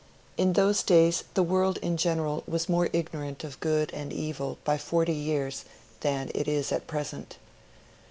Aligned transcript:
In 0.35 0.53
those 0.53 0.81
days 0.81 1.25
the 1.35 1.43
world 1.43 1.77
in 1.83 1.95
general 1.95 2.43
was 2.47 2.67
more 2.67 2.89
ignorant 2.91 3.43
of 3.43 3.59
good 3.59 3.93
and 3.93 4.11
evil 4.11 4.57
by 4.63 4.79
forty 4.79 5.13
years 5.13 5.63
than 5.99 6.31
it 6.33 6.47
is 6.47 6.71
at 6.71 6.87
present. 6.87 7.37